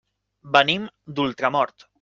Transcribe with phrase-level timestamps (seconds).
[0.57, 1.89] Venim d'Ultramort.